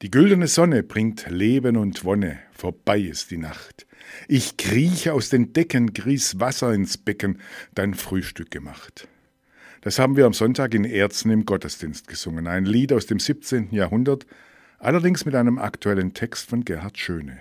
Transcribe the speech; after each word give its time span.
Die 0.00 0.12
güldene 0.12 0.46
Sonne 0.46 0.84
bringt 0.84 1.28
Leben 1.28 1.76
und 1.76 2.04
Wonne, 2.04 2.38
vorbei 2.52 3.00
ist 3.00 3.32
die 3.32 3.36
Nacht. 3.36 3.84
Ich 4.28 4.56
krieche 4.56 5.12
aus 5.12 5.28
den 5.28 5.52
Decken, 5.52 5.92
grieß 5.92 6.38
Wasser 6.38 6.72
ins 6.72 6.96
Becken, 6.98 7.40
dann 7.74 7.94
Frühstück 7.94 8.52
gemacht. 8.52 9.08
Das 9.80 9.98
haben 9.98 10.16
wir 10.16 10.26
am 10.26 10.34
Sonntag 10.34 10.72
in 10.74 10.84
Erzen 10.84 11.32
im 11.32 11.44
Gottesdienst 11.44 12.06
gesungen, 12.06 12.46
ein 12.46 12.64
Lied 12.64 12.92
aus 12.92 13.06
dem 13.06 13.18
17. 13.18 13.72
Jahrhundert, 13.72 14.24
allerdings 14.78 15.24
mit 15.24 15.34
einem 15.34 15.58
aktuellen 15.58 16.14
Text 16.14 16.48
von 16.48 16.64
Gerhard 16.64 16.96
Schöne. 16.96 17.40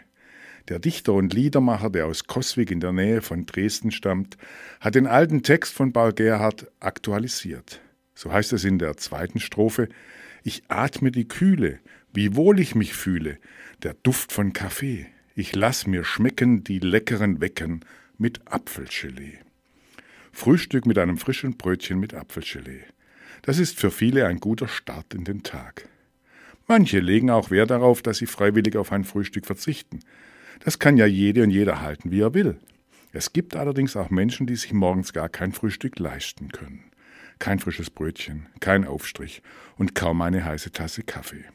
Der 0.68 0.80
Dichter 0.80 1.14
und 1.14 1.36
Liedermacher, 1.36 1.92
der 1.92 2.08
aus 2.08 2.26
Coswig 2.26 2.71
in 2.71 2.80
der 2.80 2.92
Nähe 2.92 3.21
von 3.21 3.46
Dresden 3.46 3.92
stammt, 3.92 4.36
hat 4.80 4.96
den 4.96 5.05
alten 5.05 5.44
Text 5.44 5.76
von 5.76 5.94
Paul 5.94 6.12
Gerhard 6.12 6.71
aktualisiert. 6.80 7.82
So 8.16 8.34
heißt 8.34 8.52
es 8.54 8.64
in 8.64 8.80
der 8.80 8.98
zweiten 8.98 9.39
Strophe, 9.39 9.89
ich 10.48 10.64
atme 10.70 11.11
die 11.11 11.27
Kühle, 11.27 11.79
wie 12.14 12.38
wohl 12.38 12.61
ich 12.61 12.73
mich 12.73 12.93
fühle, 12.93 13.38
der 13.84 13.96
Duft 13.96 14.32
von 14.32 14.54
Kaffee. 14.54 15.05
Ich 15.36 15.54
lass 15.54 15.86
mir 15.88 16.05
schmecken 16.05 16.64
die 16.64 16.79
leckeren 16.79 17.42
Wecken 17.42 17.83
mit 18.18 18.39
Apfelgelee. 18.47 19.39
Frühstück 20.32 20.86
mit 20.86 20.97
einem 21.00 21.18
frischen 21.18 21.57
Brötchen 21.57 22.00
mit 22.00 22.14
Apfelgelee. 22.14 22.83
Das 23.41 23.60
ist 23.60 23.78
für 23.78 23.91
viele 23.91 24.25
ein 24.25 24.39
guter 24.39 24.69
Start 24.69 25.14
in 25.14 25.25
den 25.25 25.43
Tag. 25.43 25.89
Manche 26.66 27.02
legen 27.02 27.29
auch 27.29 27.52
Wert 27.52 27.69
darauf, 27.69 28.02
dass 28.02 28.19
sie 28.19 28.25
freiwillig 28.25 28.77
auf 28.77 28.93
ein 28.93 29.04
Frühstück 29.04 29.46
verzichten. 29.46 30.00
Das 30.61 30.79
kann 30.79 30.96
ja 30.96 31.05
jede 31.05 31.43
und 31.43 31.50
jeder 31.50 31.82
halten, 31.82 32.09
wie 32.09 32.22
er 32.22 32.33
will. 32.33 32.58
Es 33.11 33.33
gibt 33.33 33.58
allerdings 33.58 33.97
auch 33.97 34.11
Menschen, 34.11 34.47
die 34.47 34.55
sich 34.55 34.72
morgens 34.72 35.11
gar 35.11 35.27
kein 35.27 35.52
Frühstück 35.52 36.00
leisten 36.00 36.53
können. 36.53 36.86
Kein 37.39 37.59
frisches 37.59 37.89
Brötchen, 37.89 38.47
kein 38.59 38.86
Aufstrich 38.86 39.41
und 39.77 39.95
kaum 39.95 40.22
eine 40.22 40.44
heiße 40.44 40.72
Tasse 40.72 41.03
Kaffee. 41.03 41.45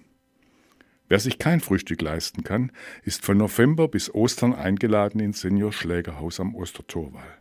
Wer 1.09 1.19
sich 1.19 1.39
kein 1.39 1.61
Frühstück 1.61 2.01
leisten 2.01 2.43
kann, 2.43 2.73
ist 3.03 3.25
von 3.25 3.37
November 3.37 3.89
bis 3.89 4.15
Ostern 4.15 4.55
eingeladen 4.55 5.21
ins 5.21 5.41
Senior 5.43 5.73
Schlägerhaus 5.73 6.41
am 6.41 6.55
Ostertorwall. 6.55 7.39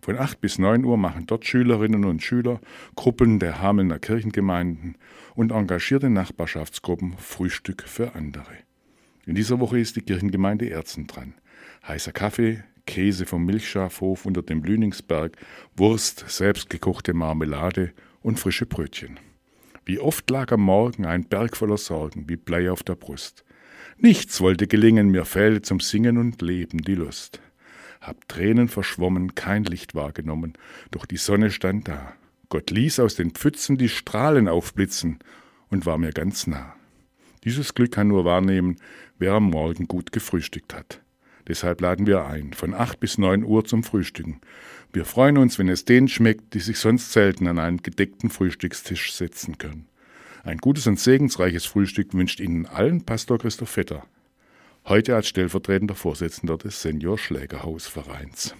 Von 0.00 0.18
8 0.18 0.40
bis 0.40 0.58
9 0.58 0.84
Uhr 0.84 0.98
machen 0.98 1.26
dort 1.26 1.46
Schülerinnen 1.46 2.04
und 2.04 2.22
Schüler, 2.22 2.60
Gruppen 2.94 3.38
der 3.38 3.62
Hamelner 3.62 3.98
Kirchengemeinden 3.98 4.98
und 5.34 5.52
engagierte 5.52 6.10
Nachbarschaftsgruppen 6.10 7.16
Frühstück 7.16 7.84
für 7.86 8.14
andere. 8.14 8.52
In 9.26 9.34
dieser 9.34 9.60
Woche 9.60 9.78
ist 9.78 9.96
die 9.96 10.02
Kirchengemeinde 10.02 10.68
Erzen 10.68 11.06
dran. 11.06 11.34
Heißer 11.86 12.12
Kaffee, 12.12 12.64
Käse 12.86 13.26
vom 13.26 13.44
Milchschafhof 13.44 14.26
unter 14.26 14.42
dem 14.42 14.62
Lüningsberg, 14.62 15.36
Wurst, 15.76 16.24
selbstgekochte 16.28 17.14
Marmelade 17.14 17.92
und 18.22 18.38
frische 18.38 18.66
Brötchen. 18.66 19.18
Wie 19.84 19.98
oft 19.98 20.30
lag 20.30 20.50
am 20.52 20.62
Morgen 20.62 21.04
ein 21.04 21.24
Berg 21.24 21.56
voller 21.56 21.76
Sorgen, 21.76 22.28
wie 22.28 22.36
Blei 22.36 22.70
auf 22.70 22.82
der 22.82 22.94
Brust. 22.94 23.44
Nichts 23.98 24.40
wollte 24.40 24.66
gelingen, 24.66 25.10
mir 25.10 25.24
fehlte 25.24 25.62
zum 25.62 25.80
Singen 25.80 26.18
und 26.18 26.40
Leben 26.40 26.78
die 26.78 26.94
Lust. 26.94 27.40
Hab 28.00 28.28
Tränen 28.28 28.68
verschwommen, 28.68 29.34
kein 29.34 29.64
Licht 29.64 29.94
wahrgenommen, 29.94 30.54
doch 30.90 31.06
die 31.06 31.16
Sonne 31.16 31.50
stand 31.50 31.88
da. 31.88 32.14
Gott 32.48 32.70
ließ 32.70 33.00
aus 33.00 33.14
den 33.14 33.32
Pfützen 33.32 33.76
die 33.76 33.88
Strahlen 33.88 34.48
aufblitzen 34.48 35.18
und 35.68 35.86
war 35.86 35.98
mir 35.98 36.12
ganz 36.12 36.46
nah. 36.46 36.74
Dieses 37.44 37.74
Glück 37.74 37.92
kann 37.92 38.08
nur 38.08 38.24
wahrnehmen, 38.24 38.76
wer 39.18 39.32
am 39.32 39.50
Morgen 39.50 39.86
gut 39.86 40.12
gefrühstückt 40.12 40.74
hat. 40.74 41.03
Deshalb 41.46 41.80
laden 41.80 42.06
wir 42.06 42.26
ein, 42.26 42.52
von 42.52 42.72
acht 42.74 43.00
bis 43.00 43.18
neun 43.18 43.44
Uhr 43.44 43.64
zum 43.64 43.84
Frühstücken. 43.84 44.40
Wir 44.92 45.04
freuen 45.04 45.38
uns, 45.38 45.58
wenn 45.58 45.68
es 45.68 45.84
denen 45.84 46.08
schmeckt, 46.08 46.54
die 46.54 46.60
sich 46.60 46.78
sonst 46.78 47.12
selten 47.12 47.46
an 47.46 47.58
einen 47.58 47.82
gedeckten 47.82 48.30
Frühstückstisch 48.30 49.12
setzen 49.12 49.58
können. 49.58 49.86
Ein 50.42 50.58
gutes 50.58 50.86
und 50.86 51.00
segensreiches 51.00 51.66
Frühstück 51.66 52.14
wünscht 52.14 52.40
Ihnen 52.40 52.66
allen 52.66 53.04
Pastor 53.04 53.38
Christoph 53.38 53.70
Vetter. 53.70 54.06
Heute 54.86 55.16
als 55.16 55.28
stellvertretender 55.28 55.94
Vorsitzender 55.94 56.58
des 56.58 56.82
Senior 56.82 57.16
Schlägerhausvereins. 57.16 58.54